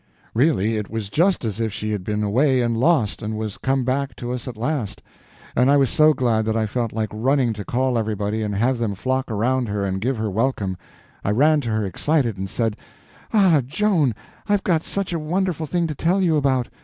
Really, 0.33 0.77
it 0.77 0.89
was 0.89 1.11
just 1.11 1.45
as 1.45 1.59
if 1.59 1.71
she 1.71 1.91
had 1.91 2.03
been 2.03 2.23
away 2.23 2.61
and 2.61 2.75
lost, 2.75 3.21
and 3.21 3.37
was 3.37 3.59
come 3.59 3.85
back 3.85 4.15
to 4.15 4.31
us 4.31 4.47
at 4.47 4.57
last; 4.57 5.03
and 5.55 5.69
I 5.69 5.77
was 5.77 5.91
so 5.91 6.11
glad 6.11 6.45
that 6.45 6.57
I 6.57 6.65
felt 6.65 6.91
like 6.91 7.09
running 7.13 7.53
to 7.53 7.63
call 7.63 7.99
everybody 7.99 8.41
and 8.41 8.55
have 8.55 8.79
them 8.79 8.95
flock 8.95 9.29
around 9.29 9.69
her 9.69 9.85
and 9.85 10.01
give 10.01 10.17
her 10.17 10.31
welcome. 10.31 10.75
I 11.23 11.29
ran 11.29 11.61
to 11.61 11.69
her 11.69 11.85
excited 11.85 12.35
and 12.39 12.49
said: 12.49 12.77
"Ah, 13.31 13.61
Joan, 13.63 14.15
I've 14.47 14.63
got 14.63 14.81
such 14.83 15.13
a 15.13 15.19
wonderful 15.19 15.67
thing 15.67 15.85
to 15.85 15.93
tell 15.93 16.19
you 16.19 16.35
about! 16.35 16.67